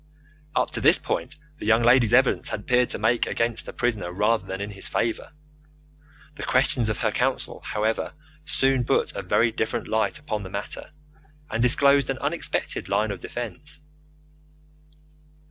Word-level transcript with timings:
Up 0.55 0.71
to 0.71 0.81
this 0.81 0.97
point 0.97 1.35
the 1.59 1.65
young 1.67 1.83
lady's 1.83 2.11
evidence 2.11 2.49
had 2.49 2.61
appeared 2.61 2.89
to 2.89 2.97
make 2.97 3.27
against 3.27 3.67
the 3.67 3.71
prisoner 3.71 4.11
rather 4.11 4.43
than 4.47 4.59
in 4.59 4.71
his 4.71 4.87
favour. 4.87 5.31
The 6.33 6.41
questions 6.41 6.89
of 6.89 6.97
her 6.97 7.11
counsel, 7.11 7.59
however, 7.63 8.13
soon 8.43 8.83
put 8.83 9.13
a 9.13 9.21
very 9.21 9.51
different 9.51 9.87
light 9.87 10.17
upon 10.17 10.41
the 10.41 10.49
matter, 10.49 10.89
and 11.51 11.61
disclosed 11.61 12.09
an 12.09 12.17
unexpected 12.17 12.89
line 12.89 13.11
of 13.11 13.19
defence. 13.19 13.79